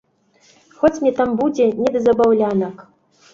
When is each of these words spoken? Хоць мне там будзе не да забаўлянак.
Хоць 0.79 1.01
мне 1.03 1.11
там 1.19 1.35
будзе 1.41 1.67
не 1.83 1.93
да 1.97 2.03
забаўлянак. 2.07 2.83